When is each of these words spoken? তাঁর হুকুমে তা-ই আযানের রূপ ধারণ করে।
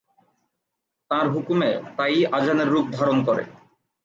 তাঁর 1.11 1.25
হুকুমে 1.33 1.69
তা-ই 1.97 2.19
আযানের 2.37 2.69
রূপ 2.69 2.85
ধারণ 2.97 3.17
করে। 3.27 3.43